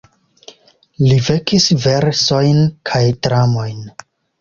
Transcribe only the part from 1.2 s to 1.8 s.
vekis